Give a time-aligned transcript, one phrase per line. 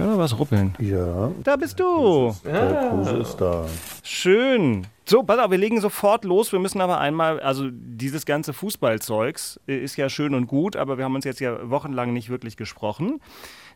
[0.00, 0.74] höre da was ruppeln.
[0.78, 1.30] Ja.
[1.44, 2.34] Da bist du.
[2.44, 3.66] Der Kruse ist da.
[4.02, 4.86] Schön.
[5.04, 6.52] So, pass auf, wir legen sofort los.
[6.52, 10.98] Wir müssen aber einmal, also dieses ganze Fußballzeugs äh, ist ja schön und gut, aber
[10.98, 13.20] wir haben uns jetzt ja wochenlang nicht wirklich gesprochen.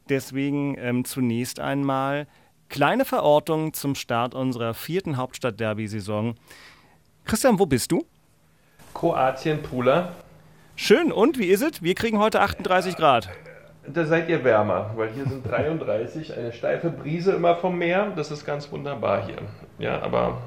[0.08, 2.26] Deswegen ähm, zunächst einmal
[2.68, 6.34] kleine Verortung zum Start unserer vierten Hauptstadt-Derby-Saison.
[7.24, 8.04] Christian, wo bist du?
[8.92, 10.12] Kroatien, Pula.
[10.76, 11.82] Schön, und wie ist es?
[11.82, 13.28] Wir kriegen heute 38 Grad.
[13.92, 18.12] Da seid ihr wärmer, weil hier sind 33, eine steife Brise immer vom Meer.
[18.16, 19.36] Das ist ganz wunderbar hier.
[19.78, 20.38] Ja, aber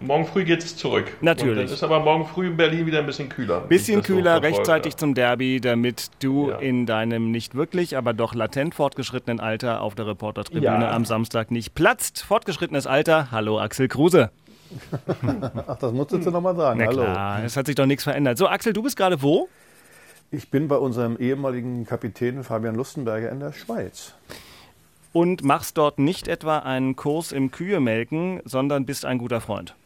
[0.00, 1.06] morgen früh geht es zurück.
[1.20, 1.50] Natürlich.
[1.50, 3.60] Und dann ist aber morgen früh in Berlin wieder ein bisschen kühler.
[3.62, 6.58] Bisschen kühler, rechtzeitig zum Derby, damit du Ja.
[6.58, 10.90] in deinem nicht wirklich, aber doch latent fortgeschrittenen Alter auf der Reportertribüne Ja.
[10.92, 12.22] am Samstag nicht platzt.
[12.22, 14.30] Fortgeschrittenes Alter, hallo Axel Kruse.
[15.66, 16.78] Ach, das musstest du nochmal sagen.
[16.80, 17.02] Na Hallo.
[17.02, 18.38] klar, es hat sich doch nichts verändert.
[18.38, 19.48] So, Axel, du bist gerade wo?
[20.32, 24.12] Ich bin bei unserem ehemaligen Kapitän Fabian Lustenberger in der Schweiz.
[25.12, 29.76] Und machst dort nicht etwa einen Kurs im Kühemelken, sondern bist ein guter Freund.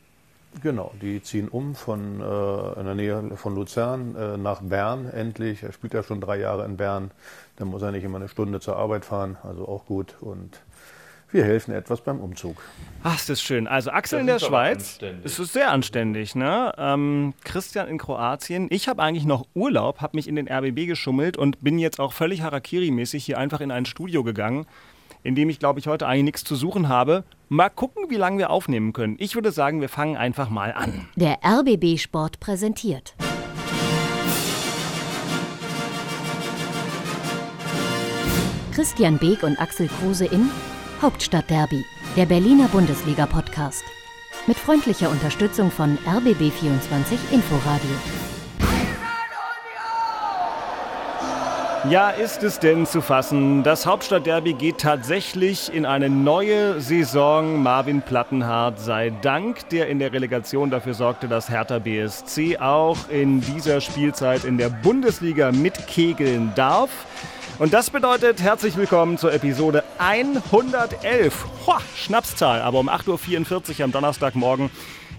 [0.62, 5.62] Genau, die ziehen um von äh, in der Nähe von Luzern äh, nach Bern endlich.
[5.62, 7.10] Er spielt ja schon drei Jahre in Bern.
[7.56, 10.16] Da muss er nicht immer eine Stunde zur Arbeit fahren, also auch gut.
[10.20, 10.58] Und
[11.32, 12.62] wir helfen etwas beim Umzug.
[13.02, 13.66] Ach, ist das schön.
[13.66, 14.98] Also Axel Das in der ist Schweiz.
[15.24, 16.72] Es ist sehr anständig, ne?
[16.76, 18.66] Ähm, Christian in Kroatien.
[18.70, 22.12] Ich habe eigentlich noch Urlaub, habe mich in den RBB geschummelt und bin jetzt auch
[22.12, 24.66] völlig Harakiri-mäßig hier einfach in ein Studio gegangen,
[25.22, 27.24] in dem ich, glaube ich, heute eigentlich nichts zu suchen habe.
[27.48, 29.16] Mal gucken, wie lange wir aufnehmen können.
[29.18, 31.08] Ich würde sagen, wir fangen einfach mal an.
[31.16, 33.14] Der RBB Sport präsentiert.
[38.72, 40.48] Christian Beek und Axel Kruse in
[41.02, 41.82] Hauptstadtderby,
[42.14, 43.82] der Berliner Bundesliga-Podcast.
[44.46, 47.90] Mit freundlicher Unterstützung von RBB24 Inforadio.
[51.88, 53.62] Ja, ist es denn zu fassen?
[53.62, 57.62] Das Hauptstadtderby geht tatsächlich in eine neue Saison.
[57.62, 63.40] Marvin Plattenhardt sei Dank, der in der Relegation dafür sorgte, dass Hertha BSC auch in
[63.40, 66.90] dieser Spielzeit in der Bundesliga mitkegeln darf.
[67.60, 71.44] Und das bedeutet herzlich willkommen zur Episode 111.
[71.66, 74.70] Hoa, Schnapszahl, aber um 8.44 Uhr am Donnerstagmorgen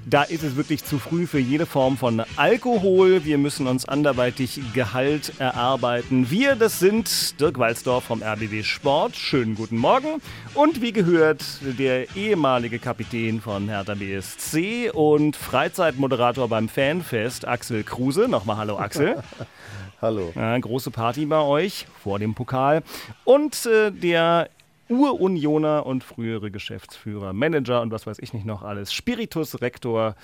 [0.05, 3.23] da ist es wirklich zu früh für jede Form von Alkohol.
[3.23, 6.31] Wir müssen uns anderweitig Gehalt erarbeiten.
[6.31, 9.15] Wir, das sind Dirk Walzdorf vom RBB Sport.
[9.15, 10.21] Schönen guten Morgen.
[10.55, 18.27] Und wie gehört, der ehemalige Kapitän von Hertha BSC und Freizeitmoderator beim Fanfest, Axel Kruse.
[18.27, 19.21] Nochmal Hallo Axel.
[20.01, 20.31] Hallo.
[20.35, 22.81] Ja, große Party bei euch vor dem Pokal.
[23.23, 24.49] Und äh, der
[24.89, 30.15] Urunioner und frühere Geschäftsführer, Manager und was weiß ich nicht noch alles, Spiritus Rektor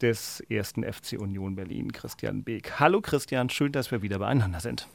[0.00, 2.78] des ersten FC Union Berlin, Christian Beek.
[2.78, 4.86] Hallo Christian, schön, dass wir wieder beieinander sind.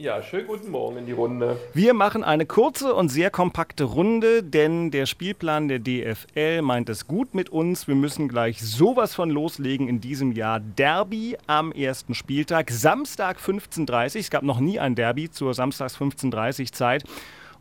[0.00, 1.58] Ja, schönen guten Morgen in die Runde.
[1.74, 7.08] Wir machen eine kurze und sehr kompakte Runde, denn der Spielplan der DFL meint es
[7.08, 7.88] gut mit uns.
[7.88, 10.60] Wir müssen gleich sowas von loslegen in diesem Jahr.
[10.60, 14.20] Derby am ersten Spieltag, Samstag 15.30 Uhr.
[14.20, 17.04] Es gab noch nie ein Derby zur Samstags 15.30 Uhr Zeit.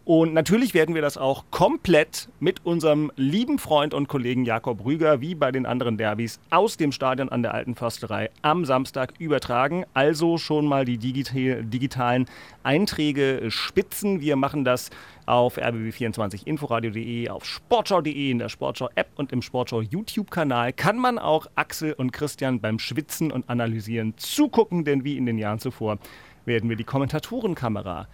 [0.08, 5.20] Und natürlich werden wir das auch komplett mit unserem lieben Freund und Kollegen Jakob Rüger,
[5.20, 9.84] wie bei den anderen Derbys, aus dem Stadion an der Alten Försterei am Samstag übertragen.
[9.94, 12.26] Also schon mal die digital, digitalen
[12.64, 14.22] Einträge spitzen.
[14.22, 14.92] Wir machen das
[15.26, 20.72] auf rbb24inforadio.de, auf sportschau.de, in der Sportschau-App und im Sportschau-YouTube-Kanal.
[20.72, 25.38] Kann man auch Axel und Christian beim Schwitzen und Analysieren zugucken, denn wie in den
[25.38, 25.98] Jahren zuvor
[26.46, 28.08] werden wir die Kommentatorenkamera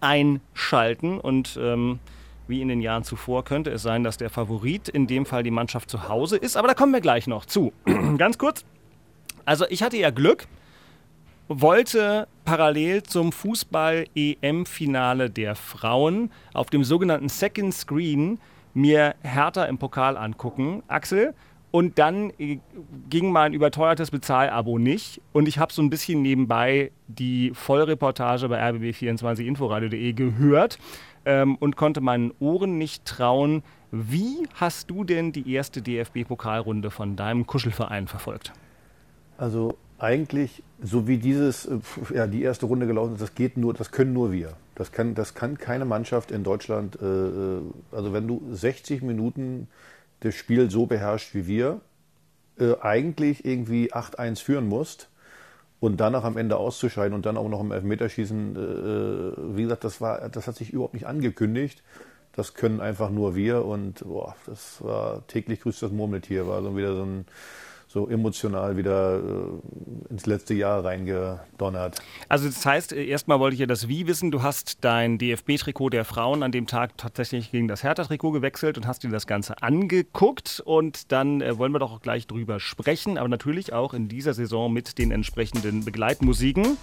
[0.00, 1.98] einschalten und ähm,
[2.48, 5.50] wie in den Jahren zuvor könnte es sein, dass der Favorit in dem Fall die
[5.50, 7.72] Mannschaft zu Hause ist, aber da kommen wir gleich noch zu.
[8.18, 8.64] Ganz kurz.
[9.44, 10.46] Also ich hatte ja Glück,
[11.48, 18.38] wollte parallel zum Fußball-EM-Finale der Frauen auf dem sogenannten Second Screen
[18.74, 21.34] mir Hertha im Pokal angucken, Axel.
[21.70, 22.58] Und dann äh,
[23.08, 25.20] ging mein überteuertes Bezahlabo nicht.
[25.32, 30.78] Und ich habe so ein bisschen nebenbei die Vollreportage bei rbb24inforadio.de gehört
[31.24, 33.62] ähm, und konnte meinen Ohren nicht trauen.
[33.92, 38.52] Wie hast du denn die erste DFB-Pokalrunde von deinem Kuschelverein verfolgt?
[39.38, 41.78] Also eigentlich, so wie dieses, äh,
[42.14, 44.54] ja, die erste Runde gelaufen ist, das geht nur, das können nur wir.
[44.74, 46.98] Das kann, das kann keine Mannschaft in Deutschland.
[47.00, 47.60] Äh, äh,
[47.92, 49.68] also wenn du 60 Minuten
[50.20, 51.80] das Spiel so beherrscht wie wir,
[52.58, 55.08] äh, eigentlich irgendwie 8-1 führen musst
[55.80, 60.00] und danach am Ende auszuscheiden und dann auch noch im Elfmeterschießen, äh, wie gesagt, das
[60.00, 61.82] war, das hat sich überhaupt nicht angekündigt.
[62.32, 66.76] Das können einfach nur wir und boah, das war täglich grüßt das Murmeltier, war so
[66.76, 67.24] wieder so ein
[67.92, 72.00] so emotional wieder äh, ins letzte Jahr reingedonnert.
[72.28, 74.30] Also das heißt, äh, erstmal wollte ich ja das Wie wissen.
[74.30, 78.86] Du hast dein DFB-Trikot der Frauen an dem Tag tatsächlich gegen das Hertha-Trikot gewechselt und
[78.86, 80.62] hast dir das Ganze angeguckt.
[80.64, 84.34] Und dann äh, wollen wir doch auch gleich drüber sprechen, aber natürlich auch in dieser
[84.34, 86.76] Saison mit den entsprechenden Begleitmusiken.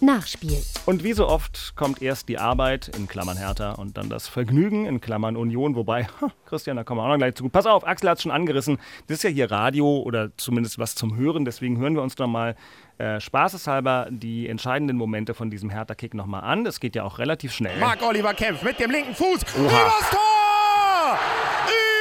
[0.00, 0.62] Nachspiel.
[0.86, 4.86] Und wie so oft kommt erst die Arbeit, in Klammern Hertha, und dann das Vergnügen,
[4.86, 5.74] in Klammern Union.
[5.76, 6.06] Wobei,
[6.46, 7.48] Christian, da kommen wir auch noch gleich zu.
[7.48, 8.78] Pass auf, Axel hat es schon angerissen.
[9.06, 11.44] Das ist ja hier Radio oder zumindest was zum Hören.
[11.44, 12.54] Deswegen hören wir uns noch mal
[12.98, 16.64] äh, spaßeshalber die entscheidenden Momente von diesem Hertha-Kick nochmal an.
[16.64, 17.78] Das geht ja auch relativ schnell.
[17.78, 19.40] Marc Oliver kämpft mit dem linken Fuß.
[19.56, 19.64] Oha.
[19.64, 21.18] Übers Tor!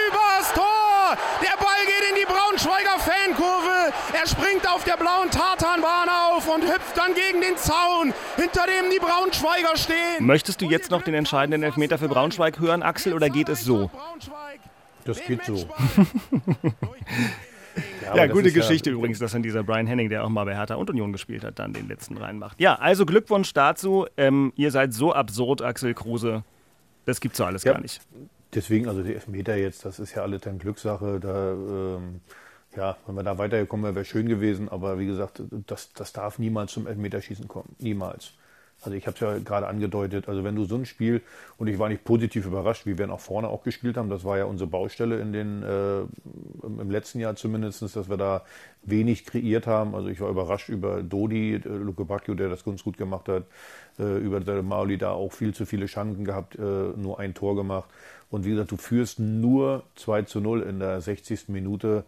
[0.09, 1.17] Übers Tor!
[1.41, 3.93] Der Ball geht in die Braunschweiger Fankurve.
[4.13, 5.92] Er springt auf der blauen Tartanbahn
[6.53, 10.25] und hüpft dann gegen den Zaun, hinter dem die Braunschweiger stehen.
[10.25, 13.89] Möchtest du jetzt noch den entscheidenden Elfmeter für Braunschweig hören, Axel, oder geht es so?
[15.05, 15.67] Das geht so.
[18.03, 20.55] Ja, ja gute Geschichte ja übrigens, dass dann dieser Brian Henning, der auch mal bei
[20.55, 22.59] Hertha und Union gespielt hat, dann den letzten reinmacht.
[22.59, 24.05] Ja, also Glückwunsch dazu.
[24.17, 26.43] Ähm, ihr seid so absurd, Axel Kruse.
[27.05, 28.01] Das gibt's so alles ja, gar nicht.
[28.53, 31.19] Deswegen, also die Elfmeter jetzt, das ist ja alles dann Glückssache.
[31.19, 32.21] Da, ähm,
[32.75, 34.69] ja, wenn wir da weitergekommen wären, wäre schön gewesen.
[34.69, 37.75] Aber wie gesagt, das, das darf niemals zum Elfmeterschießen kommen.
[37.79, 38.33] Niemals.
[38.85, 41.21] Also ich habe es ja gerade angedeutet, also wenn du so ein Spiel,
[41.57, 44.37] und ich war nicht positiv überrascht, wie wir nach vorne auch gespielt haben, das war
[44.37, 46.01] ja unsere Baustelle in den, äh,
[46.63, 48.43] im letzten Jahr zumindest, dass wir da
[48.83, 49.95] wenig kreiert haben.
[49.95, 53.43] Also ich war überrascht über Dodi, äh, Luke Bacchio, der das ganz gut gemacht hat,
[53.99, 57.55] äh, über der Mauli da auch viel zu viele Chancen gehabt, äh, nur ein Tor
[57.55, 57.89] gemacht.
[58.29, 61.49] Und wie gesagt, du führst nur 2 zu 0 in der 60.
[61.49, 62.03] Minute.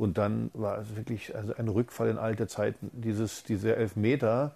[0.00, 2.90] Und dann war es wirklich also ein Rückfall in alte Zeiten.
[2.94, 4.54] Dieses, diese Elfmeter,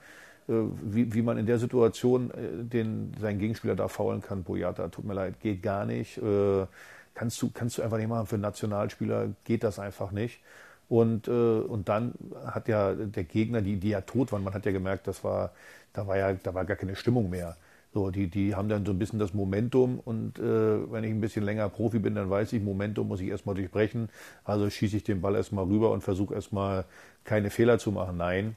[0.48, 0.52] äh,
[0.82, 5.04] wie, wie man in der Situation äh, den, seinen Gegenspieler da faulen kann, Boyata, tut
[5.04, 6.16] mir leid, geht gar nicht.
[6.16, 6.64] Äh,
[7.12, 8.26] kannst, du, kannst du einfach nicht machen.
[8.26, 10.40] Für Nationalspieler geht das einfach nicht.
[10.88, 12.12] Und, und dann
[12.44, 15.52] hat ja der Gegner, die, die ja tot waren, man hat ja gemerkt, das war,
[15.94, 17.56] da war ja, da war gar keine Stimmung mehr.
[17.94, 21.20] So, die, die haben dann so ein bisschen das Momentum und äh, wenn ich ein
[21.20, 24.08] bisschen länger Profi bin, dann weiß ich, Momentum muss ich erstmal durchbrechen.
[24.42, 26.86] Also schieße ich den Ball erstmal rüber und versuche erstmal
[27.22, 28.16] keine Fehler zu machen.
[28.16, 28.56] Nein,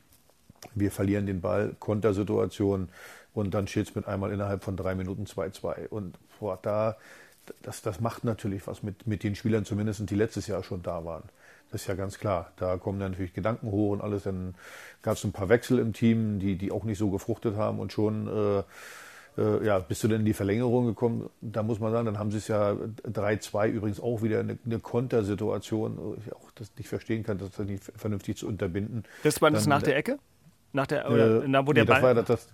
[0.73, 2.89] wir verlieren den Ball, Kontersituation
[3.35, 5.87] und dann steht es mit einmal innerhalb von drei Minuten 2-2.
[5.89, 6.97] Und boah, da,
[7.61, 11.05] das, das macht natürlich was mit, mit den Spielern, zumindest die letztes Jahr schon da
[11.05, 11.23] waren.
[11.71, 12.51] Das ist ja ganz klar.
[12.57, 14.23] Da kommen dann natürlich Gedanken hoch und alles.
[14.23, 14.55] Dann
[15.03, 17.93] gab es ein paar Wechsel im Team, die, die auch nicht so gefruchtet haben und
[17.93, 18.63] schon äh,
[19.37, 21.29] äh, ja, bist du denn in die Verlängerung gekommen?
[21.41, 24.79] Da muss man sagen, dann haben sie es ja 3-2 übrigens auch wieder eine, eine
[24.79, 29.03] Kontersituation, wo ich auch das nicht verstehen kann, das nicht vernünftig zu unterbinden.
[29.23, 30.17] Das war das nach der Ecke?
[30.73, 32.15] Nach der, oder, äh, na, wo der nee, Ball...
[32.15, 32.47] Das war das,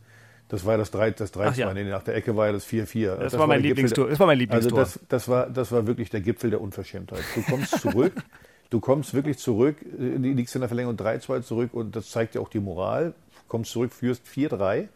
[0.50, 1.62] das war das 3, das 3 2.
[1.62, 1.74] Ja.
[1.74, 3.16] Nee, nach der Ecke war ja das 4-4.
[3.16, 4.10] Das, das, war mein Lieblingstor.
[4.10, 4.78] Das war mein Lieblingstor.
[4.78, 7.24] Also das, das, war, das war wirklich der Gipfel der Unverschämtheit.
[7.34, 8.14] Du kommst zurück,
[8.70, 12.42] du kommst wirklich zurück, äh, liegst in der Verlängerung 3-2 zurück und das zeigt dir
[12.42, 13.14] auch die Moral.
[13.32, 14.90] Du kommst zurück, führst 4-3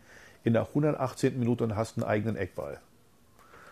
[0.48, 1.38] in der 118.
[1.38, 2.80] Minute und hast einen eigenen Eckball.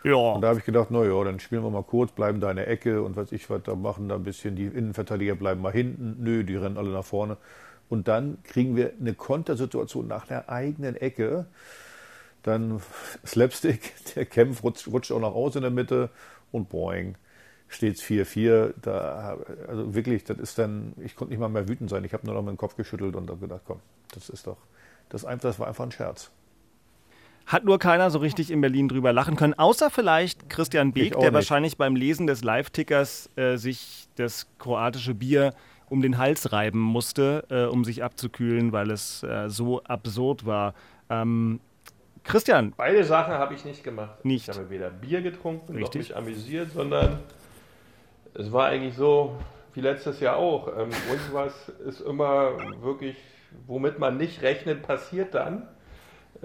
[0.04, 0.16] Ja.
[0.16, 2.68] Und da habe ich gedacht, naja, dann spielen wir mal kurz, bleiben da in der
[2.68, 6.18] Ecke und was ich was da machen, da ein bisschen, die Innenverteidiger bleiben mal hinten.
[6.20, 7.38] Nö, die rennen alle nach vorne.
[7.88, 11.46] Und dann kriegen wir eine Kontersituation nach der eigenen Ecke.
[12.44, 12.82] Dann
[13.26, 16.10] Slapstick, der Kämpf rutscht, rutscht auch noch aus in der Mitte
[16.52, 17.16] und boing,
[17.70, 18.74] steht es 4-4.
[18.82, 19.38] Da,
[19.68, 22.04] also wirklich, das ist dann, ich konnte nicht mal mehr wütend sein.
[22.04, 23.80] Ich habe nur noch meinen Kopf geschüttelt und habe gedacht, komm,
[24.14, 24.58] das ist doch,
[25.08, 26.32] das, das war einfach ein Scherz.
[27.46, 31.22] Hat nur keiner so richtig in Berlin drüber lachen können, außer vielleicht Christian Beek, der
[31.22, 31.34] nicht.
[31.34, 35.54] wahrscheinlich beim Lesen des Live-Tickers äh, sich das kroatische Bier
[35.88, 40.74] um den Hals reiben musste, äh, um sich abzukühlen, weil es äh, so absurd war.
[41.10, 41.60] Ähm,
[42.24, 42.74] Christian.
[42.76, 44.26] Beide Sachen habe ich nicht gemacht.
[44.26, 44.50] Nicht.
[44.50, 46.10] Ich habe weder Bier getrunken, Richtig.
[46.10, 47.20] noch mich amüsiert, sondern
[48.34, 49.38] es war eigentlich so
[49.76, 50.68] wie letztes Jahr auch.
[50.70, 53.16] Ähm, irgendwas ist immer wirklich,
[53.68, 55.68] womit man nicht rechnet, passiert dann.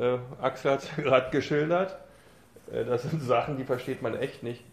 [0.01, 1.97] Äh, Axel hat es gerade geschildert.
[2.73, 4.65] Äh, das sind Sachen, die versteht man echt nicht.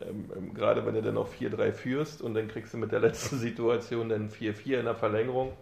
[0.00, 3.00] Ähm, ähm, gerade wenn du dann noch 4-3 führst und dann kriegst du mit der
[3.00, 5.52] letzten Situation dann 4-4 in der Verlängerung.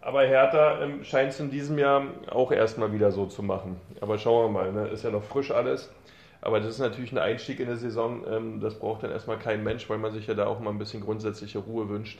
[0.00, 3.80] Aber Hertha ähm, scheint es in diesem Jahr auch erstmal wieder so zu machen.
[4.00, 4.88] Aber schauen wir mal, ne?
[4.88, 5.90] ist ja noch frisch alles.
[6.42, 8.22] Aber das ist natürlich ein Einstieg in der Saison.
[8.28, 10.78] Ähm, das braucht dann erstmal kein Mensch, weil man sich ja da auch mal ein
[10.78, 12.18] bisschen grundsätzliche Ruhe wünscht.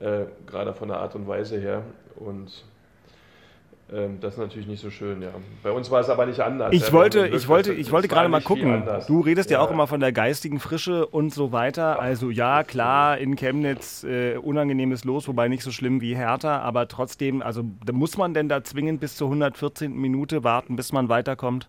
[0.00, 1.84] Äh, gerade von der Art und Weise her.
[2.16, 2.64] Und
[4.20, 5.28] das ist natürlich nicht so schön, ja.
[5.62, 6.72] Bei uns war es aber nicht anders.
[6.72, 6.92] Ich ja.
[6.92, 8.84] wollte, ich wollte, ich wollte gerade mal gucken.
[9.06, 9.58] Du redest ja.
[9.58, 9.64] ja.
[9.64, 12.00] auch immer von der geistigen Frische und so weiter.
[12.00, 16.88] Also ja, klar, in Chemnitz äh, unangenehmes Los, wobei nicht so schlimm wie Hertha, aber
[16.88, 19.92] trotzdem, also muss man denn da zwingend bis zur 114.
[19.92, 21.68] Minute warten, bis man weiterkommt?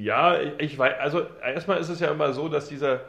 [0.00, 3.00] Ja, ich weiß, also erstmal ist es ja immer so, dass dieser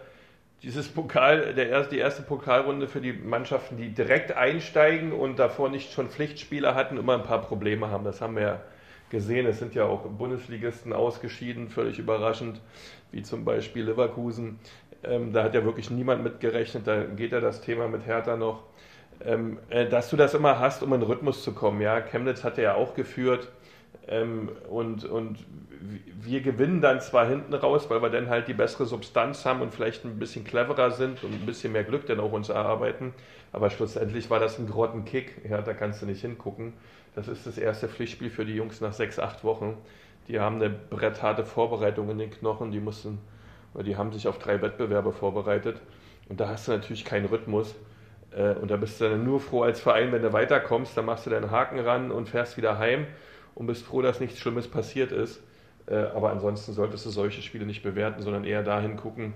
[0.63, 5.69] dieses Pokal, der erste, die erste Pokalrunde für die Mannschaften, die direkt einsteigen und davor
[5.69, 8.03] nicht schon Pflichtspiele hatten, immer ein paar Probleme haben.
[8.03, 8.61] Das haben wir ja
[9.09, 9.47] gesehen.
[9.47, 12.61] Es sind ja auch Bundesligisten ausgeschieden, völlig überraschend,
[13.11, 14.59] wie zum Beispiel Leverkusen.
[15.03, 16.85] Ähm, da hat ja wirklich niemand mit gerechnet.
[16.85, 18.63] Da geht ja das Thema mit Hertha noch.
[19.23, 21.81] Ähm, äh, dass du das immer hast, um in Rhythmus zu kommen.
[21.81, 23.49] Ja, Chemnitz hat ja auch geführt.
[24.11, 25.39] Ähm, und, und
[26.21, 29.73] wir gewinnen dann zwar hinten raus, weil wir dann halt die bessere Substanz haben und
[29.73, 33.13] vielleicht ein bisschen cleverer sind und ein bisschen mehr Glück dann auch uns erarbeiten.
[33.53, 35.49] Aber schlussendlich war das ein Grottenkick.
[35.49, 36.73] Ja, da kannst du nicht hingucken.
[37.15, 39.77] Das ist das erste Pflichtspiel für die Jungs nach sechs, acht Wochen.
[40.27, 42.71] Die haben eine brettharte Vorbereitung in den Knochen.
[42.71, 43.17] Die mussten,
[43.73, 45.81] oder die haben sich auf drei Wettbewerbe vorbereitet.
[46.27, 47.75] Und da hast du natürlich keinen Rhythmus.
[48.35, 50.97] Äh, und da bist du dann nur froh als Verein, wenn du weiterkommst.
[50.97, 53.07] Dann machst du deinen Haken ran und fährst wieder heim
[53.61, 55.39] und bist froh, dass nichts Schlimmes passiert ist.
[55.85, 59.33] Äh, aber ansonsten solltest du solche Spiele nicht bewerten, sondern eher dahin gucken,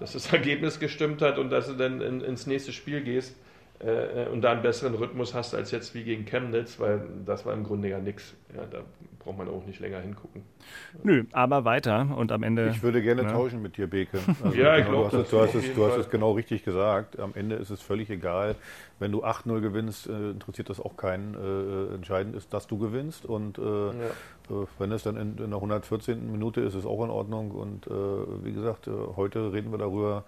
[0.00, 3.36] dass das Ergebnis gestimmt hat und dass du dann in, ins nächste Spiel gehst
[3.80, 7.52] äh, und da einen besseren Rhythmus hast als jetzt wie gegen Chemnitz, weil das war
[7.52, 8.34] im Grunde ja nichts.
[8.54, 8.82] Ja, da
[9.26, 10.42] braucht man auch nicht länger hingucken.
[11.02, 12.68] Nö, aber weiter und am Ende.
[12.70, 13.32] Ich würde gerne ja.
[13.32, 14.18] tauschen mit dir, Beke.
[14.44, 17.18] Also ja, ich glaube, du, hast, du, hast, es, du hast es genau richtig gesagt.
[17.18, 18.54] Am Ende ist es völlig egal.
[18.98, 21.34] Wenn du 8-0 gewinnst, äh, interessiert das auch keinen.
[21.34, 23.26] Äh, entscheidend ist, dass du gewinnst.
[23.26, 23.90] Und äh, ja.
[23.90, 26.30] Äh, wenn es dann in, in, der 114.
[26.30, 27.50] Minute ist, ist es auch in Ordnung.
[27.50, 27.90] Und äh,
[28.44, 30.24] wie gesagt, äh, heute reden wir darüber,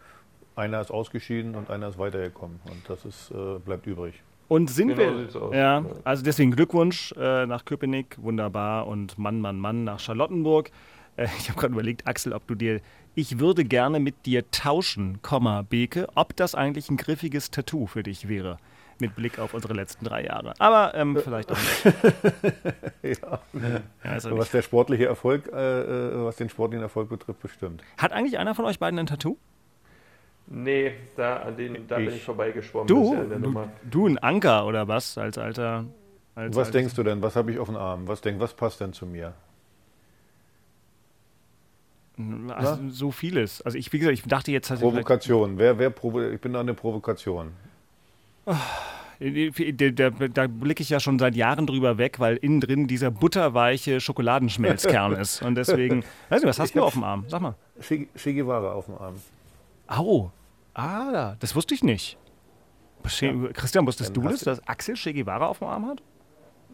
[0.58, 2.60] einer ist ausgeschieden und einer ist weitergekommen.
[2.64, 3.32] Und das ist,
[3.64, 4.14] bleibt übrig.
[4.48, 5.58] Und sind genau wir.
[5.58, 8.86] Ja, also deswegen Glückwunsch äh, nach Köpenick, wunderbar.
[8.86, 10.70] Und Mann, Mann, Mann nach Charlottenburg.
[11.16, 12.80] Äh, ich habe gerade überlegt, Axel, ob du dir.
[13.14, 18.02] Ich würde gerne mit dir tauschen, Komma, Beke, ob das eigentlich ein griffiges Tattoo für
[18.02, 18.58] dich wäre.
[19.00, 20.54] Mit Blick auf unsere letzten drei Jahre.
[20.58, 21.84] Aber ähm, vielleicht auch nicht.
[23.22, 23.40] ja.
[23.52, 27.82] ja also was der sportliche Erfolg, äh, äh, was den sportlichen Erfolg betrifft, bestimmt.
[27.96, 29.36] Hat eigentlich einer von euch beiden ein Tattoo?
[30.50, 32.06] Nee, da, an den, da ich.
[32.06, 32.86] bin ich vorbeigeschwommen.
[32.86, 35.84] Du, du, du, ein Anker oder was als alter.
[36.34, 37.20] Als was denkst du denn?
[37.20, 38.08] Was habe ich auf dem Arm?
[38.08, 39.34] Was, denk, was passt denn zu mir?
[42.48, 43.62] Also, so vieles.
[43.62, 45.58] Also ich, wie gesagt, ich dachte jetzt Provokation.
[45.58, 47.52] Wer, wer provo ich bin da eine Provokation.
[48.46, 48.54] Oh,
[49.20, 53.10] da, da, da blicke ich ja schon seit Jahren drüber weg, weil innen drin dieser
[53.10, 55.42] butterweiche Schokoladenschmelzkern ist.
[55.42, 57.24] Und deswegen, weiß nicht, was hast ich du auf dem Arm?
[57.28, 57.54] Sag mal.
[57.80, 59.14] Che Guevara auf dem Arm.
[59.86, 60.30] Au.
[60.78, 62.16] Ah, das wusste ich nicht.
[63.20, 63.32] Ja.
[63.52, 66.02] Christian, wusstest Dann du das, dass Axel Che Guevara auf dem Arm hat?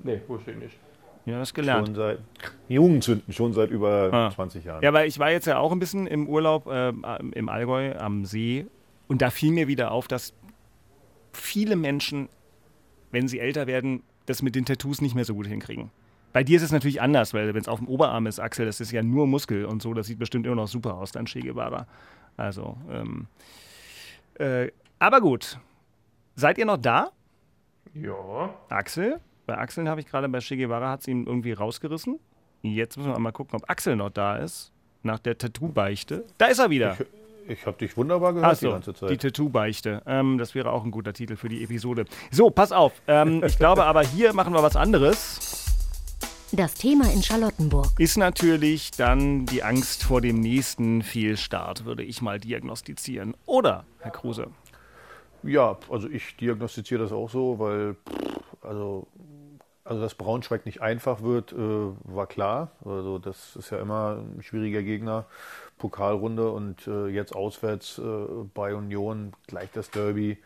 [0.02, 0.76] Nee, wusste ich nicht.
[1.24, 1.88] Ja, das gelernt.
[1.88, 2.18] Schon seit
[2.68, 4.30] Jugendzünden, schon seit über ah.
[4.30, 4.82] 20 Jahren.
[4.82, 8.26] Ja, weil ich war jetzt ja auch ein bisschen im Urlaub äh, im Allgäu am
[8.26, 8.66] See
[9.08, 10.34] und da fiel mir wieder auf, dass
[11.32, 12.28] viele Menschen,
[13.10, 15.90] wenn sie älter werden, das mit den Tattoos nicht mehr so gut hinkriegen.
[16.34, 18.80] Bei dir ist es natürlich anders, weil wenn es auf dem Oberarm ist, Axel, das
[18.80, 21.40] ist ja nur Muskel und so, das sieht bestimmt immer noch super aus, dein Che
[21.40, 21.86] Guevara.
[22.36, 23.28] Also, ähm,
[24.38, 25.58] äh, aber gut.
[26.36, 27.10] Seid ihr noch da?
[27.94, 28.54] Ja.
[28.68, 29.20] Axel?
[29.46, 32.18] Bei Axel habe ich gerade bei Che Guevara hat es ihm irgendwie rausgerissen.
[32.62, 34.72] Jetzt müssen wir mal gucken, ob Axel noch da ist.
[35.02, 36.24] Nach der Tattoo-Beichte.
[36.38, 36.96] Da ist er wieder.
[37.46, 39.10] Ich, ich habe dich wunderbar gehört Ach so, die ganze Zeit.
[39.10, 40.02] Die Tattoo-Beichte.
[40.06, 42.06] Ähm, das wäre auch ein guter Titel für die Episode.
[42.30, 42.92] So, pass auf.
[43.06, 45.53] Ähm, ich glaube aber, hier machen wir was anderes.
[46.56, 52.22] Das Thema in Charlottenburg ist natürlich dann die Angst vor dem nächsten Fehlstart, würde ich
[52.22, 53.36] mal diagnostizieren.
[53.44, 54.46] Oder, Herr Kruse?
[55.42, 57.96] Ja, also ich diagnostiziere das auch so, weil
[58.62, 59.08] also,
[59.82, 62.70] also dass Braunschweig nicht einfach wird, äh, war klar.
[62.84, 65.26] Also das ist ja immer ein schwieriger Gegner.
[65.78, 68.02] Pokalrunde und äh, jetzt auswärts äh,
[68.54, 70.38] bei Union gleich das Derby.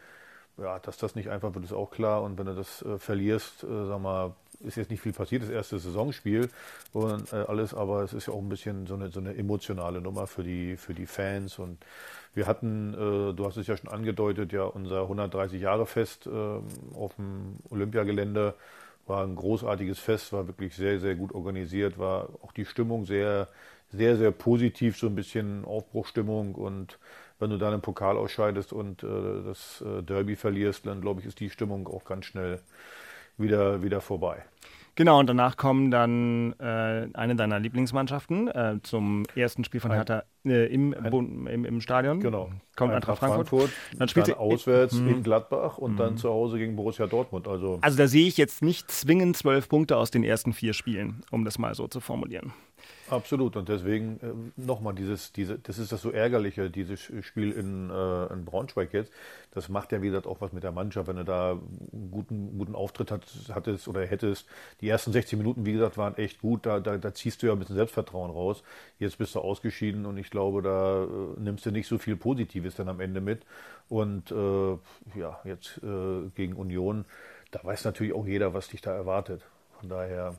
[0.57, 2.23] Ja, dass das nicht einfach wird, ist auch klar.
[2.23, 5.51] Und wenn du das äh, verlierst, äh, sag mal, ist jetzt nicht viel passiert, das
[5.51, 6.49] erste Saisonspiel
[6.93, 10.01] und äh, alles, aber es ist ja auch ein bisschen so eine, so eine emotionale
[10.01, 11.59] Nummer für die, für die Fans.
[11.59, 11.79] Und
[12.35, 16.31] wir hatten, äh, du hast es ja schon angedeutet, ja unser 130-Jahre-Fest äh,
[16.97, 18.55] auf dem Olympiagelände
[19.07, 23.49] war ein großartiges Fest, war wirklich sehr, sehr gut organisiert, war auch die Stimmung sehr,
[23.91, 26.99] sehr, sehr positiv, so ein bisschen Aufbruchstimmung und
[27.39, 29.07] wenn du dann im Pokal ausscheidest und äh,
[29.47, 32.61] das äh, Derby verlierst, dann glaube ich, ist die Stimmung auch ganz schnell
[33.39, 34.45] wieder, wieder vorbei.
[34.99, 40.25] Genau, und danach kommen dann äh, eine deiner Lieblingsmannschaften äh, zum ersten Spiel von Hertha
[40.45, 42.19] äh, im, ein, im, im, Stadion.
[42.19, 42.51] Genau.
[42.75, 43.49] Kommt Eintracht Frankfurt.
[43.49, 43.71] Frankfurt.
[43.97, 45.23] Dann spielt dann sie auswärts in hm.
[45.23, 46.17] Gladbach und dann hm.
[46.17, 47.47] zu Hause gegen Borussia Dortmund.
[47.47, 51.23] Also, also da sehe ich jetzt nicht zwingend zwölf Punkte aus den ersten vier Spielen,
[51.31, 52.53] um das mal so zu formulieren.
[53.11, 53.57] Absolut.
[53.57, 58.33] Und deswegen äh, nochmal dieses, diese, das ist das so ärgerliche, dieses Spiel in, äh,
[58.33, 59.13] in Braunschweig jetzt.
[59.53, 62.59] Das macht ja, wie gesagt, auch was mit der Mannschaft, wenn du da einen guten,
[62.59, 64.47] guten Auftritt hat, hattest oder hättest.
[64.81, 66.67] Die ersten 60 Minuten, wie gesagt, waren echt gut.
[66.67, 68.63] Da, da, da ziehst du ja ein bisschen Selbstvertrauen raus.
[68.99, 72.75] Jetzt bist du ausgeschieden und ich glaube, da äh, nimmst du nicht so viel Positives
[72.75, 73.43] dann am Ende mit.
[73.89, 77.07] Und äh, ja, jetzt äh, gegen Union,
[77.51, 79.43] da weiß natürlich auch jeder, was dich da erwartet.
[79.81, 80.35] Von daher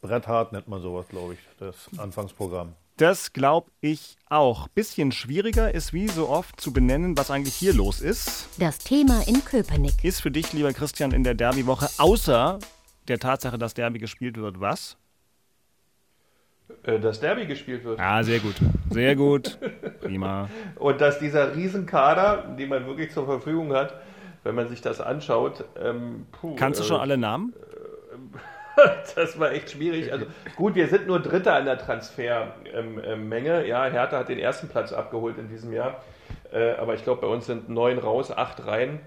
[0.00, 2.74] Bretthart nennt man sowas, glaube ich, das Anfangsprogramm.
[2.96, 4.66] Das glaube ich auch.
[4.68, 8.48] Bisschen schwieriger ist wie so oft zu benennen, was eigentlich hier los ist.
[8.58, 10.02] Das Thema in Köpenick.
[10.02, 12.58] Ist für dich, lieber Christian, in der Derby-Woche außer
[13.06, 14.96] der Tatsache, dass Derby gespielt wird, was?
[16.82, 18.00] Äh, dass Derby gespielt wird.
[18.00, 18.56] Ah, sehr gut.
[18.90, 19.58] Sehr gut.
[20.00, 20.48] Prima.
[20.76, 23.94] Und dass dieser Riesenkader, den man wirklich zur Verfügung hat,
[24.44, 25.64] wenn man sich das anschaut.
[25.80, 27.52] Ähm, puh, Kannst du schon äh, alle Namen?
[29.14, 30.12] das war echt schwierig.
[30.12, 33.66] Also gut, wir sind nur Dritter an der Transfermenge.
[33.66, 36.02] ja, Hertha hat den ersten Platz abgeholt in diesem Jahr.
[36.52, 39.00] Äh, aber ich glaube, bei uns sind neun raus, acht rein.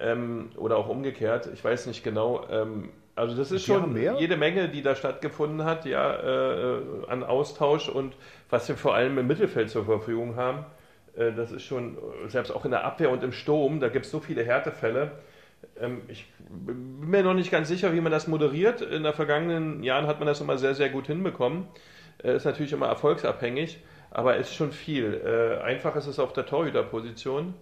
[0.00, 1.48] Ähm, oder auch umgekehrt.
[1.52, 2.46] Ich weiß nicht genau.
[2.50, 7.88] Ähm, also das ist schon jede Menge, die da stattgefunden hat, ja, äh, an Austausch
[7.88, 8.14] und
[8.48, 10.64] was wir vor allem im Mittelfeld zur Verfügung haben.
[11.16, 11.98] Äh, das ist schon,
[12.28, 15.10] selbst auch in der Abwehr und im Sturm, da gibt es so viele Härtefälle.
[15.80, 18.80] Ähm, ich bin mir noch nicht ganz sicher, wie man das moderiert.
[18.80, 21.66] In den vergangenen Jahren hat man das immer sehr, sehr gut hinbekommen.
[22.22, 23.78] Äh, ist natürlich immer erfolgsabhängig,
[24.10, 25.20] aber ist schon viel.
[25.24, 27.54] Äh, einfach ist es auf der Torhüterposition.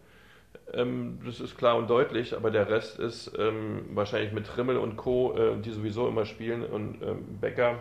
[0.73, 4.97] Ähm, das ist klar und deutlich, aber der Rest ist ähm, wahrscheinlich mit Trimmel und
[4.97, 6.99] Co., äh, die sowieso immer spielen, und
[7.41, 7.79] Becker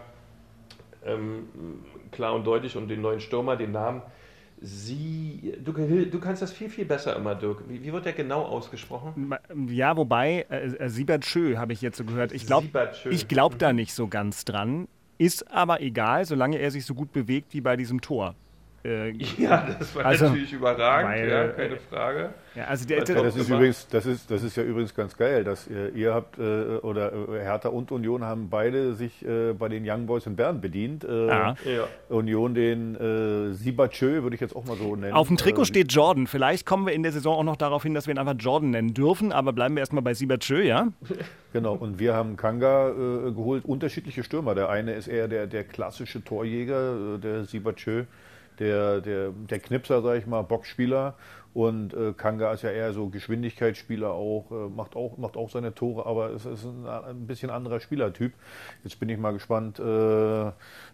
[2.12, 4.02] klar und deutlich und den neuen Stürmer, den Namen
[4.66, 7.70] Sie, du, du kannst das viel, viel besser immer, Dirk.
[7.70, 9.32] Wie, wie wird der genau ausgesprochen?
[9.68, 12.32] Ja, wobei, äh, äh Siebert Schö habe ich jetzt so gehört.
[12.32, 12.68] Ich glaube
[13.28, 14.88] glaub da nicht so ganz dran.
[15.20, 18.34] Ist aber egal, solange er sich so gut bewegt wie bei diesem Tor.
[18.86, 22.30] Äh, ja, das war also, natürlich überragend, weil, ja, keine Frage.
[22.54, 25.44] Ja, also der, der, das, ist übrigens, das, ist, das ist ja übrigens ganz geil,
[25.44, 29.70] dass ihr, ihr habt, äh, oder äh, Hertha und Union haben beide sich äh, bei
[29.70, 31.04] den Young Boys in Bern bedient.
[31.04, 31.56] Äh, ja.
[32.10, 35.14] Union den äh, Sibachö, würde ich jetzt auch mal so nennen.
[35.14, 36.28] Auf dem Trikot äh, steht Jordan.
[36.28, 38.70] Vielleicht kommen wir in der Saison auch noch darauf hin, dass wir ihn einfach Jordan
[38.70, 40.90] nennen dürfen, aber bleiben wir erstmal bei Sibachö, ja?
[41.54, 44.56] Genau, und wir haben Kanga geholt, unterschiedliche Stürmer.
[44.56, 48.04] Der eine ist eher der, der klassische Torjäger, der Sibachö
[48.60, 51.16] der, der, der Knipser, sag ich mal, Boxspieler.
[51.56, 55.74] Und äh, Kanga ist ja eher so Geschwindigkeitsspieler auch, äh, macht auch, macht auch seine
[55.74, 58.34] Tore, aber es ist ein, ein bisschen anderer Spielertyp.
[58.84, 59.84] Jetzt bin ich mal gespannt, äh,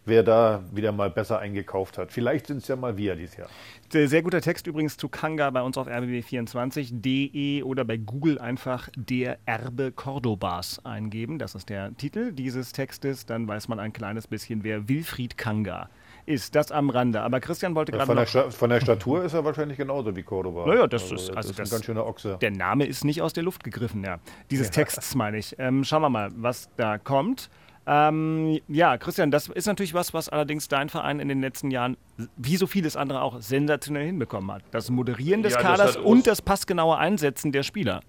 [0.06, 2.12] wer da wieder mal besser eingekauft hat.
[2.12, 3.50] Vielleicht sind es ja mal wir dieses Jahr.
[3.90, 9.40] Sehr guter Text übrigens zu Kanga bei uns auf rbb24.de oder bei Google einfach der
[9.48, 11.40] Erbe Cordobas eingeben.
[11.40, 13.26] Das ist der Titel dieses Textes.
[13.26, 16.01] Dann weiß man ein kleines bisschen, wer Wilfried Kanga ist
[16.32, 16.56] ist.
[16.56, 17.22] Das am Rande.
[17.22, 18.06] Aber Christian wollte gerade.
[18.26, 20.66] Von, von, der Statur ist er wahrscheinlich genauso wie Cordoba.
[20.66, 22.38] Naja, das also, ist, also das ist ein ganz schöner Ochse.
[22.42, 24.20] Der Name ist nicht aus der Luft gegriffen, ja.
[24.50, 24.74] Dieses ja.
[24.74, 25.56] Texts meine ich.
[25.60, 27.50] Ähm, schauen wir mal, was da kommt.
[27.88, 31.98] Ähm, ja, Christian, das ist natürlich was, was allerdings dein Verein in den letzten Jahren,
[32.38, 34.64] wie so vieles andere auch, sensationell hinbekommen hat.
[34.72, 38.02] Das Moderieren des ja, Kaders und das passgenaue Einsetzen der Spieler.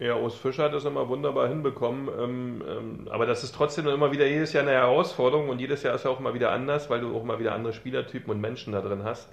[0.00, 2.08] Ja, Urs Fischer hat das immer wunderbar hinbekommen.
[2.18, 5.94] Ähm, ähm, aber das ist trotzdem immer wieder jedes Jahr eine Herausforderung und jedes Jahr
[5.94, 8.72] ist ja auch mal wieder anders, weil du auch mal wieder andere Spielertypen und Menschen
[8.72, 9.28] da drin hast.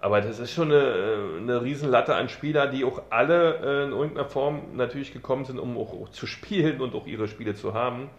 [0.00, 3.92] Aber das ist schon eine, äh, eine Riesenlatte an Spieler, die auch alle äh, in
[3.92, 7.72] irgendeiner Form natürlich gekommen sind, um auch, auch zu spielen und auch ihre Spiele zu
[7.72, 8.10] haben.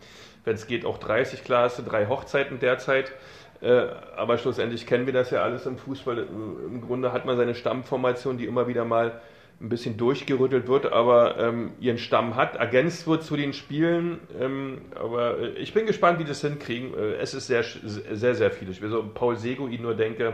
[0.46, 3.12] Wenn es geht, auch 30 Klasse, drei Hochzeiten derzeit.
[3.60, 6.20] Äh, aber schlussendlich kennen wir das ja alles im Fußball.
[6.20, 9.20] Im Grunde hat man seine Stammformation, die immer wieder mal
[9.62, 14.20] ein bisschen durchgerüttelt wird, aber ähm, ihren Stamm hat, ergänzt wird zu den Spielen.
[14.40, 16.94] Ähm, aber äh, ich bin gespannt, wie das hinkriegen.
[16.94, 18.70] Äh, es ist sehr, sehr, sehr viel.
[18.70, 20.34] Ich will so Paul Sego ihn nur denke,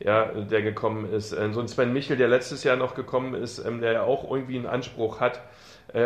[0.00, 1.32] ja, der gekommen ist.
[1.32, 4.30] Äh, so ein Sven Michel, der letztes Jahr noch gekommen ist, ähm, der ja auch
[4.30, 5.40] irgendwie einen Anspruch hat.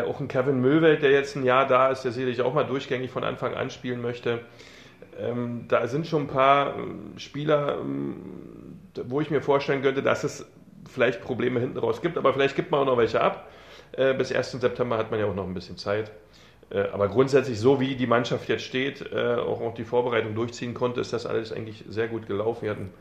[0.06, 3.10] Auch ein Kevin Möwelt, der jetzt ein Jahr da ist, der sicherlich auch mal durchgängig
[3.10, 4.38] von Anfang an spielen möchte.
[5.18, 8.16] Ähm, da sind schon ein paar ähm, Spieler, ähm,
[9.04, 10.46] wo ich mir vorstellen könnte, dass es
[10.88, 13.48] vielleicht Probleme hinten raus gibt, aber vielleicht gibt man auch noch welche ab.
[13.92, 14.52] Äh, bis 1.
[14.52, 16.10] September hat man ja auch noch ein bisschen Zeit.
[16.70, 20.74] Äh, aber grundsätzlich, so wie die Mannschaft jetzt steht, äh, auch, auch die Vorbereitung durchziehen
[20.74, 22.62] konnte, ist das alles eigentlich sehr gut gelaufen.
[22.62, 22.92] Wir hatten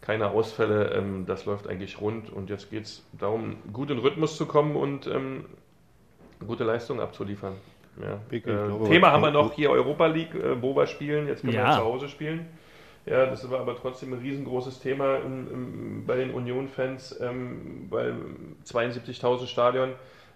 [0.00, 4.36] keine Ausfälle, ähm, das läuft eigentlich rund und jetzt geht es darum, gut in Rhythmus
[4.36, 5.46] zu kommen und ähm,
[6.46, 7.54] gute Leistungen abzuliefern.
[8.02, 8.20] Ja.
[8.30, 11.68] Äh, Thema haben wir noch hier Europa League, äh, wo wir spielen, jetzt können ja.
[11.68, 12.46] wir zu Hause spielen.
[13.06, 18.14] Ja, das war aber trotzdem ein riesengroßes Thema im, im, bei den Union-Fans, ähm, weil
[18.64, 19.90] 72.000 Stadion,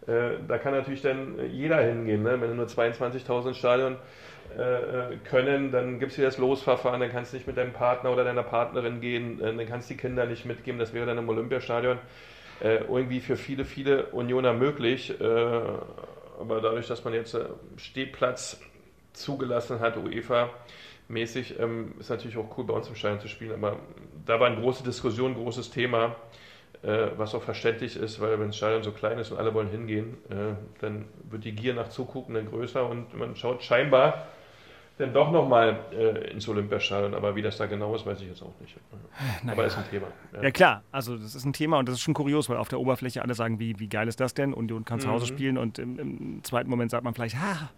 [0.06, 2.22] äh, da kann natürlich dann jeder hingehen.
[2.22, 2.38] Ne?
[2.40, 3.96] Wenn nur 22.000 Stadion
[4.56, 8.12] äh, können, dann gibt es wieder das Losverfahren, dann kannst du nicht mit deinem Partner
[8.12, 11.16] oder deiner Partnerin gehen, äh, dann kannst du die Kinder nicht mitgeben, das wäre dann
[11.16, 11.98] im Olympiastadion
[12.60, 15.18] äh, irgendwie für viele, viele Unioner möglich.
[15.18, 18.60] Äh, aber dadurch, dass man jetzt äh, Stehplatz
[19.20, 20.50] zugelassen hat, UEFA,
[21.08, 23.52] mäßig, ähm, ist natürlich auch cool, bei uns im Stadion zu spielen.
[23.52, 23.78] Aber
[24.26, 26.16] da war eine große Diskussion, ein großes Thema,
[26.82, 29.68] äh, was auch verständlich ist, weil wenn das Stadion so klein ist und alle wollen
[29.68, 34.26] hingehen, äh, dann wird die Gier nach Zuguckenden größer und man schaut scheinbar
[34.98, 37.14] dann doch nochmal äh, ins Olympiastadion.
[37.14, 38.76] Aber wie das da genau ist, weiß ich jetzt auch nicht.
[39.44, 39.52] Naja.
[39.52, 40.08] Aber ist ein Thema.
[40.34, 40.42] Ja.
[40.42, 40.50] ja.
[40.50, 43.22] klar, also das ist ein Thema und das ist schon kurios, weil auf der Oberfläche
[43.22, 44.52] alle sagen, wie, wie geil ist das denn?
[44.52, 45.28] Und du kannst zu Hause Mhm.
[45.28, 47.70] spielen und im, im zweiten Moment sagt man vielleicht, ha,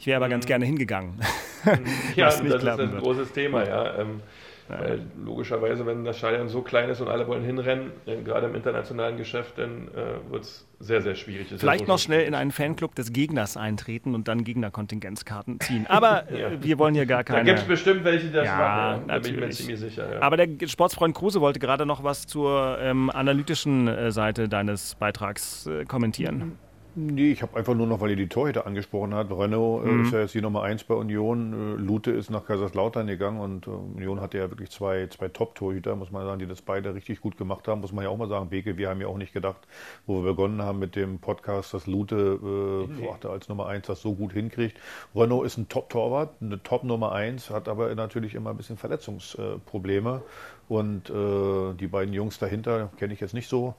[0.00, 0.48] ich wäre aber ganz Mhm.
[0.48, 1.20] gerne hingegangen.
[2.16, 3.02] Ja, das ist ein wird.
[3.02, 3.98] großes Thema, ja.
[3.98, 4.20] Ähm,
[4.68, 7.90] Weil logischerweise, wenn das Stadion so klein ist und alle wollen hinrennen,
[8.24, 11.50] gerade im internationalen Geschäft, dann äh, wird es sehr, sehr schwierig.
[11.50, 15.86] Ja Vielleicht so noch schnell in einen Fanclub des Gegners eintreten und dann Gegnerkontingenzkarten ziehen.
[15.88, 16.50] Aber Ja.
[16.50, 17.44] äh, wir wollen hier gar Da keine.
[17.44, 19.02] gibt es bestimmt welche, die das Ja, machen.
[19.08, 19.14] Ja.
[19.14, 19.56] Da bin ich mir natürlich.
[19.58, 20.14] ziemlich sicher.
[20.14, 20.22] Ja.
[20.22, 25.66] Aber der Sportsfreund Kruse wollte gerade noch was zur ähm, analytischen äh, Seite deines Beitrags
[25.66, 26.58] äh, kommentieren.
[27.02, 29.30] Nee, ich habe einfach nur noch, weil ihr die Torhüter angesprochen hat.
[29.30, 31.78] Renault äh, ist ja jetzt die Nummer 1 bei Union.
[31.78, 35.96] Äh, Lute ist nach Kaiserslautern gegangen und äh, Union hatte ja wirklich zwei, zwei Top-Torhüter,
[35.96, 37.80] muss man sagen, die das beide richtig gut gemacht haben.
[37.80, 39.66] Muss man ja auch mal sagen, Beke, wir haben ja auch nicht gedacht,
[40.06, 44.02] wo wir begonnen haben mit dem Podcast, dass Lute äh, boah, als Nummer 1 das
[44.02, 44.78] so gut hinkriegt.
[45.14, 50.20] Renault ist ein Top-Torwart, eine Top-Nummer 1, hat aber natürlich immer ein bisschen Verletzungsprobleme.
[50.68, 53.74] Und äh, die beiden Jungs dahinter kenne ich jetzt nicht so.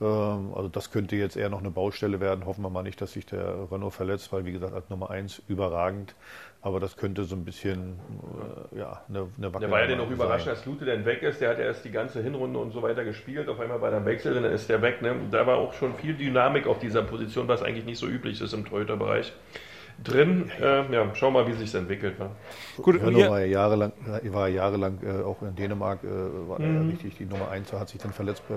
[0.00, 2.44] Ähm, Also das könnte jetzt eher noch eine Baustelle werden.
[2.46, 5.42] Hoffen wir mal nicht, dass sich der Renault verletzt, weil wie gesagt als Nummer 1
[5.48, 6.14] überragend.
[6.62, 7.98] Aber das könnte so ein bisschen
[8.72, 10.12] äh, ja, eine, eine Der war ja den auch sein.
[10.12, 11.40] überraschend, als Lute denn weg ist.
[11.40, 13.48] Der hat ja erst die ganze Hinrunde und so weiter gespielt.
[13.48, 15.00] Auf einmal bei der Wechsel, dann ist der weg.
[15.00, 15.14] Ne?
[15.30, 18.52] Da war auch schon viel Dynamik auf dieser Position, was eigentlich nicht so üblich ist
[18.52, 19.32] im Torhüterbereich.
[20.04, 22.18] Drin, ja, äh, ja schauen wir mal, wie sich entwickelt.
[22.18, 22.30] Ne?
[22.76, 23.92] Gut, Renault ihr, war ja jahrelang,
[24.24, 26.08] war ja jahrelang äh, auch in Dänemark, äh,
[26.48, 26.90] war er ja Mhm.
[26.90, 28.54] richtig die Nummer 1, hat sich dann verletzt, bei,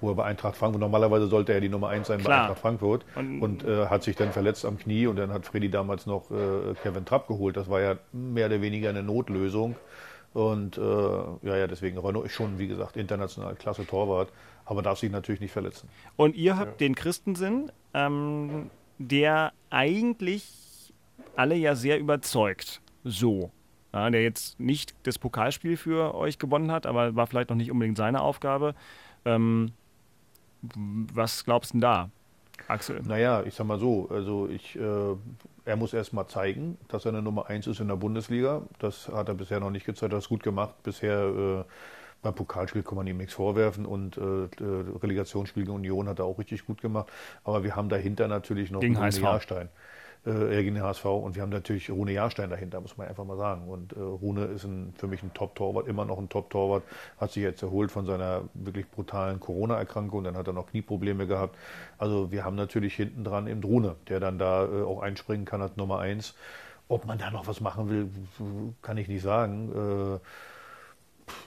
[0.00, 2.42] wo er bei Eintracht Frankfurt, normalerweise sollte er die Nummer 1 sein bei Klar.
[2.42, 5.70] Eintracht Frankfurt Und- und, äh, hat sich dann verletzt am Knie und dann hat Freddy
[5.70, 7.56] damals noch äh, Kevin Trapp geholt.
[7.56, 9.76] Das war ja mehr oder weniger eine Notlösung.
[10.34, 14.28] Und äh, ja, ja, deswegen Renault ist schon, wie gesagt, international klasse Torwart,
[14.66, 15.88] aber darf sich natürlich nicht verletzen.
[16.16, 20.44] und ihr habt den Christensen, ähm, der eigentlich
[21.36, 22.80] alle ja sehr überzeugt.
[23.04, 23.50] So.
[23.92, 27.70] Ja, der jetzt nicht das Pokalspiel für euch gewonnen hat, aber war vielleicht noch nicht
[27.70, 28.74] unbedingt seine Aufgabe.
[29.24, 29.72] Ähm,
[30.62, 32.10] was glaubst du denn da,
[32.68, 33.00] Axel?
[33.04, 35.16] Naja, ich sag mal so, also ich, äh,
[35.64, 38.62] er muss erst mal zeigen, dass er eine Nummer 1 ist in der Bundesliga.
[38.78, 40.74] Das hat er bisher noch nicht gezeigt, hat es gut gemacht.
[40.82, 41.64] Bisher äh,
[42.22, 46.38] beim Pokalspiel kann man ihm nichts vorwerfen und äh, Relegationsspiel gegen Union hat er auch
[46.38, 47.08] richtig gut gemacht.
[47.44, 49.22] Aber wir haben dahinter natürlich noch Gegen Rune HSV.
[49.22, 49.68] Jahrstein.
[50.26, 53.36] Äh, gegen den HSV und wir haben natürlich Rune Jahrstein dahinter, muss man einfach mal
[53.36, 53.68] sagen.
[53.68, 56.82] Und äh, Rune ist ein, für mich ein Top-Torwart, immer noch ein Top-Torwart,
[57.20, 61.56] hat sich jetzt erholt von seiner wirklich brutalen Corona-Erkrankung, dann hat er noch Knieprobleme gehabt.
[61.96, 65.62] Also wir haben natürlich hinten dran eben Rune, der dann da äh, auch einspringen kann
[65.62, 66.34] als Nummer eins.
[66.88, 68.10] Ob man da noch was machen will,
[68.82, 69.70] kann ich nicht sagen.
[69.70, 70.18] Äh,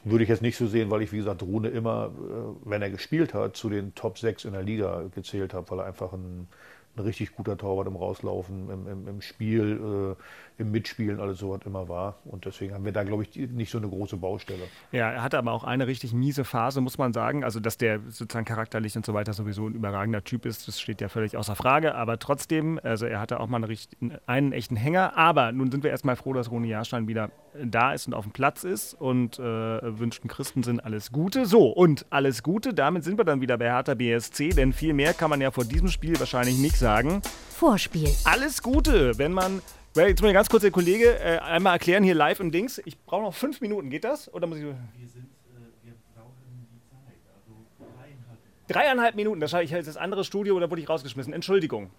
[0.03, 2.89] würde ich jetzt nicht so sehen, weil ich, wie gesagt, Rune immer, äh, wenn er
[2.89, 6.47] gespielt hat, zu den Top 6 in der Liga gezählt habe, weil er einfach ein,
[6.95, 10.23] ein richtig guter Torwart im Rauslaufen, im, im, im Spiel, äh,
[10.59, 12.19] im Mitspielen, alles sowas immer war.
[12.25, 14.63] Und deswegen haben wir da, glaube ich, nicht so eine große Baustelle.
[14.91, 17.43] Ja, er hatte aber auch eine richtig miese Phase, muss man sagen.
[17.43, 21.01] Also, dass der sozusagen charakterlich und so weiter sowieso ein überragender Typ ist, das steht
[21.01, 21.95] ja völlig außer Frage.
[21.95, 25.17] Aber trotzdem, also er hatte auch mal einen, einen echten Hänger.
[25.17, 27.31] Aber nun sind wir erstmal froh, dass Roni Jahrstein wieder
[27.63, 31.45] da ist und auf dem Platz ist und äh, wünschten Christensen alles Gute.
[31.45, 35.13] So, und alles Gute, damit sind wir dann wieder bei Hertha BSC, denn viel mehr
[35.13, 37.21] kann man ja vor diesem Spiel wahrscheinlich nicht sagen.
[37.49, 38.09] Vorspiel.
[38.25, 39.61] Alles Gute, wenn man.
[39.95, 42.79] Well, Jetzt muss ich ganz kurz der Kollege äh, einmal erklären hier live im Dings.
[42.85, 44.31] Ich brauche noch fünf Minuten, geht das?
[44.31, 44.63] Oder muss ich.
[44.63, 44.73] Wir
[45.07, 48.39] sind, äh, wir brauchen die Zeit, also dreieinhalb.
[48.67, 51.33] Dreieinhalb Minuten, das habe ich jetzt das andere Studio, da wurde ich rausgeschmissen.
[51.33, 51.89] Entschuldigung.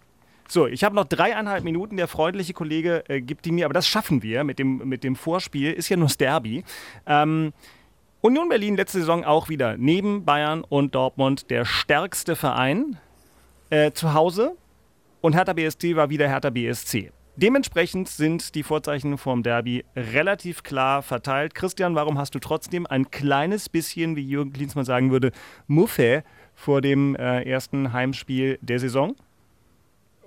[0.49, 1.97] So, ich habe noch dreieinhalb Minuten.
[1.97, 5.17] Der freundliche Kollege äh, gibt die mir, aber das schaffen wir mit dem, mit dem
[5.17, 5.73] Vorspiel.
[5.73, 6.65] Ist ja nur das Derby.
[7.07, 7.53] Ähm,
[8.21, 12.99] Union Berlin letzte Saison auch wieder neben Bayern und Dortmund der stärkste Verein
[13.71, 14.57] äh, zu Hause.
[15.21, 17.11] Und Hertha BSC war wieder Hertha BSC.
[17.43, 21.55] Dementsprechend sind die Vorzeichen vom Derby relativ klar verteilt.
[21.55, 25.33] Christian, warum hast du trotzdem ein kleines bisschen, wie Jürgen Klinsmann sagen würde,
[25.67, 26.23] Muffe
[26.55, 29.17] vor dem äh, ersten Heimspiel der Saison?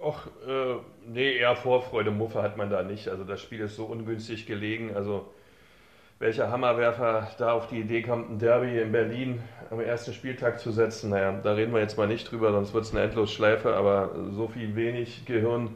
[0.03, 3.07] Och, äh, nee, eher Vorfreude, Muffe hat man da nicht.
[3.07, 4.95] Also das Spiel ist so ungünstig gelegen.
[4.95, 5.31] Also
[6.17, 10.71] welcher Hammerwerfer da auf die Idee kommt, ein Derby in Berlin am ersten Spieltag zu
[10.71, 14.15] setzen, naja, da reden wir jetzt mal nicht drüber, sonst wird es eine Endlosschleife, aber
[14.31, 15.75] so viel wenig Gehirn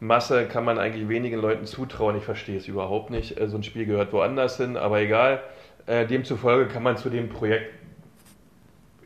[0.00, 2.16] Masse kann man eigentlich wenigen Leuten zutrauen.
[2.16, 3.38] Ich verstehe es überhaupt nicht.
[3.38, 5.40] Äh, So ein Spiel gehört woanders hin, aber egal.
[5.86, 7.74] Äh, Demzufolge kann man zu dem Projekt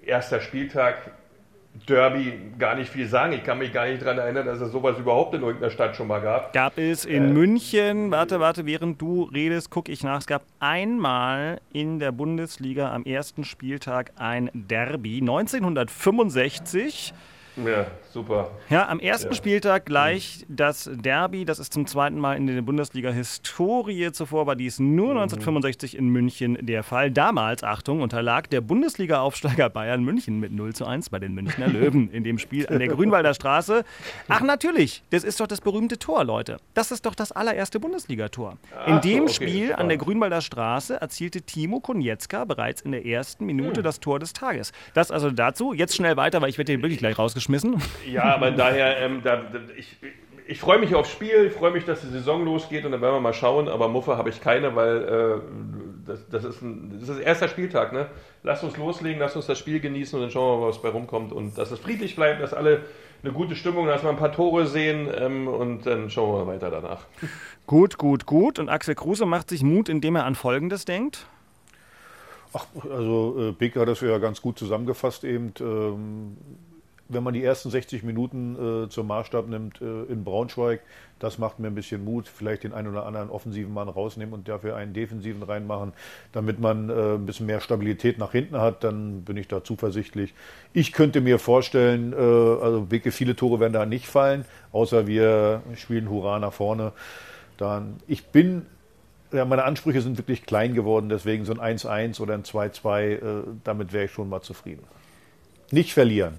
[0.07, 0.97] erster Spieltag
[1.89, 3.33] Derby gar nicht viel sagen.
[3.33, 6.07] Ich kann mich gar nicht daran erinnern, dass es sowas überhaupt in irgendeiner Stadt schon
[6.07, 6.53] mal gab.
[6.53, 7.33] Gab es in Äh.
[7.33, 10.21] München, warte, warte, während du redest, gucke ich nach.
[10.21, 17.09] Es gab einmal in der Bundesliga am ersten Spieltag ein Derby 1965.
[17.11, 17.17] Ja,
[18.13, 18.51] super.
[18.69, 19.35] Ja, am ersten Ja.
[19.35, 21.45] Spieltag gleich das Derby.
[21.45, 24.13] Das ist zum zweiten Mal in der Bundesliga-Historie.
[24.13, 27.11] Zuvor war dies nur 1965 in München der Fall.
[27.11, 32.11] Damals, Achtung, unterlag der Bundesliga-Aufsteiger Bayern München mit 0 zu 1 bei den Münchner Löwen
[32.11, 33.85] in dem Spiel an der Grünwalder Straße.
[34.29, 36.59] Ach, natürlich, das ist doch das berühmte Tor, Leute.
[36.75, 38.57] Das ist doch das allererste Bundesligator.
[38.87, 43.07] In so, dem okay, Spiel an der Grünwalder Straße erzielte Timo Konietzka bereits in der
[43.07, 44.73] ersten Minute das Tor des Tages.
[44.93, 45.73] Das also dazu.
[45.73, 47.77] Jetzt schnell weiter, weil ich werde den wirklich gleich rausgeschmissen.
[48.11, 49.97] Ja, aber daher, ähm, da, da, ich,
[50.47, 53.15] ich freue mich aufs Spiel, ich freue mich, dass die Saison losgeht und dann werden
[53.15, 57.09] wir mal schauen, aber Muffe habe ich keine, weil äh, das, das, ist ein, das
[57.09, 57.93] ist erster Spieltag.
[57.93, 58.07] Ne?
[58.43, 60.91] Lass uns loslegen, lass uns das Spiel genießen und dann schauen wir mal, was bei
[60.91, 62.83] rumkommt und dass es friedlich bleibt, dass alle
[63.23, 66.71] eine gute Stimmung, dass wir ein paar Tore sehen ähm, und dann schauen wir weiter
[66.71, 67.07] danach.
[67.67, 68.59] Gut, gut, gut.
[68.59, 71.27] Und Axel Kruse macht sich Mut, indem er an Folgendes denkt.
[72.53, 75.55] Ach, also äh, Beke hat das ja ganz gut zusammengefasst eben.
[75.61, 76.37] Ähm,
[77.09, 80.81] wenn man die ersten 60 Minuten äh, zum Maßstab nimmt äh, in Braunschweig,
[81.19, 82.29] das macht mir ein bisschen Mut.
[82.29, 85.93] Vielleicht den einen oder anderen offensiven Mann rausnehmen und dafür einen defensiven reinmachen,
[86.33, 88.85] damit man äh, ein bisschen mehr Stabilität nach hinten hat.
[88.85, 90.35] Dann bin ich da zuversichtlich.
[90.73, 95.63] Ich könnte mir vorstellen, äh, also Beke, viele Tore werden da nicht fallen, außer wir
[95.77, 96.93] spielen Hurra nach vorne.
[97.59, 98.67] Dann, ich bin
[99.33, 103.19] ja, meine Ansprüche sind wirklich klein geworden, deswegen so ein 1-1 oder ein 2-2, äh,
[103.65, 104.85] damit wäre ich schon mal zufrieden.
[105.71, 106.39] Nicht verlieren.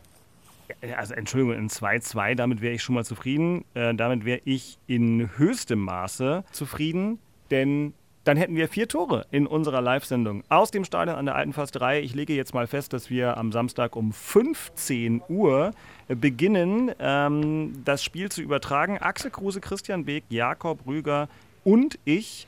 [0.95, 3.65] Also Entschuldigung, in 2-2, damit wäre ich schon mal zufrieden.
[3.73, 7.19] Äh, damit wäre ich in höchstem Maße zufrieden,
[7.51, 7.93] denn
[8.25, 12.01] dann hätten wir vier Tore in unserer Live-Sendung aus dem Stadion an der Alten Försterei.
[12.01, 15.71] Ich lege jetzt mal fest, dass wir am Samstag um 15 Uhr
[16.07, 18.97] beginnen, ähm, das Spiel zu übertragen.
[18.97, 21.29] Axel Kruse, Christian Beek, Jakob Rüger
[21.63, 22.47] und ich.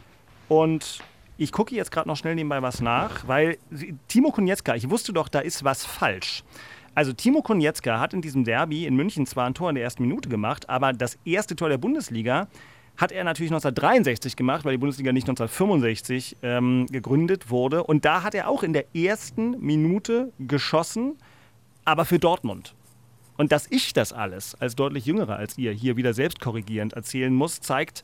[0.50, 1.04] Und
[1.38, 3.60] ich gucke jetzt gerade noch schnell nebenbei was nach, weil
[4.08, 6.44] Timo Konietzka, ich wusste doch, da ist was falsch.
[6.98, 10.02] Also Timo Konietzka hat in diesem Derby in München zwar ein Tor in der ersten
[10.02, 12.48] Minute gemacht, aber das erste Tor der Bundesliga
[12.98, 17.84] hat er natürlich 1963 gemacht, weil die Bundesliga nicht 1965 ähm, gegründet wurde.
[17.84, 21.18] Und da hat er auch in der ersten Minute geschossen,
[21.86, 22.74] aber für Dortmund.
[23.38, 27.32] Und dass ich das alles als deutlich jüngerer als ihr hier wieder selbst korrigierend erzählen
[27.32, 28.04] muss, zeigt,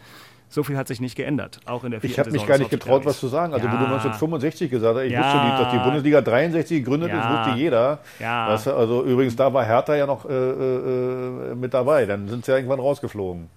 [0.54, 2.70] so viel hat sich nicht geändert, auch in der Ich vierten habe mich gar nicht
[2.70, 3.54] getraut, was zu sagen.
[3.54, 3.74] Also, Ja.
[3.74, 5.20] wo du 1965 gesagt hast, ich Ja.
[5.24, 7.20] wusste nicht, dass die Bundesliga 63 gegründet Ja.
[7.20, 8.00] ist, wusste jeder.
[8.20, 8.56] Ja.
[8.56, 12.06] Du, also, übrigens, da war Hertha ja noch äh, äh, mit dabei.
[12.06, 13.50] Dann sind sie ja irgendwann rausgeflogen.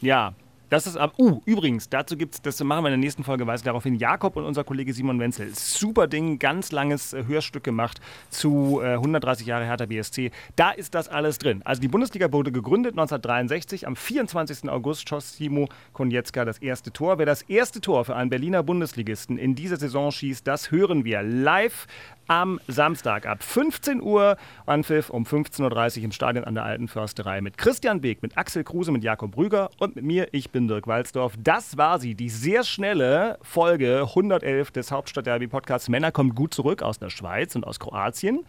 [0.00, 0.32] Ja,
[0.70, 1.14] das ist ab.
[1.18, 3.94] Uh, übrigens, dazu gibt es, das machen wir in der nächsten Folge, weise darauf hin,
[3.94, 5.50] Jakob und unser Kollege Simon Wenzel.
[5.54, 8.00] Super Ding, ganz langes äh, Hörstück gemacht
[8.30, 10.30] zu äh, 130 Jahre Hertha BSC.
[10.56, 11.62] Da ist das alles drin.
[11.64, 13.86] Also die Bundesliga wurde gegründet 1963.
[13.86, 14.68] Am 24.
[14.68, 17.18] August schoss Timo Konietzka das erste Tor.
[17.18, 21.22] Wer das erste Tor für einen Berliner Bundesligisten in dieser Saison schießt, das hören wir
[21.22, 21.86] live
[22.28, 24.36] am Samstag ab 15 Uhr.
[24.66, 28.64] Anpfiff um 15.30 Uhr im Stadion an der Alten Försterei mit Christian Beek, mit Axel
[28.64, 30.28] Kruse, mit Jakob Rüger und mit mir.
[30.32, 31.34] Ich bin Dirk Walzdorf.
[31.38, 35.88] Das war sie, die sehr schnelle Folge 111 des Hauptstadtderby-Podcasts.
[35.88, 38.44] Männer kommen gut zurück aus der Schweiz und aus Kroatien.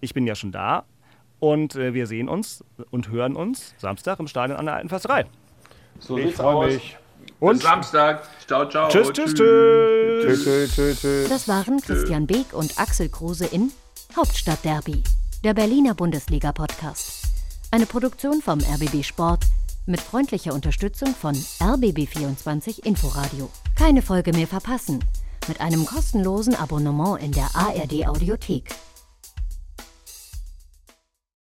[0.00, 0.84] Ich bin ja schon da.
[1.40, 5.26] Und äh, wir sehen uns und hören uns Samstag im Stadion an der Alten Försterei.
[5.98, 6.72] So Ich sieht's freue aus.
[6.72, 6.96] mich.
[7.40, 8.22] Und Bis Samstag.
[8.46, 8.88] Ciao, ciao.
[8.88, 10.22] tschüss, tschüss, tschüss.
[10.24, 11.28] Tschüss, tschüss, tschüss, tschüss.
[11.28, 13.70] Das waren Christian Beek und Axel Kruse in
[14.16, 15.02] Hauptstadtderby,
[15.44, 17.24] der Berliner Bundesliga-Podcast.
[17.70, 19.44] Eine Produktion vom RBB Sport
[19.86, 23.50] mit freundlicher Unterstützung von RBB24 Inforadio.
[23.76, 25.04] Keine Folge mehr verpassen
[25.48, 28.70] mit einem kostenlosen Abonnement in der ARD Audiothek.